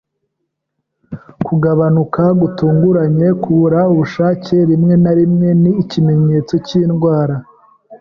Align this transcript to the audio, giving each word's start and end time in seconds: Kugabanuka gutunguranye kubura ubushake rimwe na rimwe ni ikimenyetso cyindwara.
Kugabanuka 1.45 2.23
gutunguranye 2.41 3.27
kubura 3.41 3.79
ubushake 3.93 4.55
rimwe 4.69 4.93
na 5.03 5.11
rimwe 5.19 5.49
ni 5.61 5.71
ikimenyetso 5.83 6.55
cyindwara. 6.67 7.35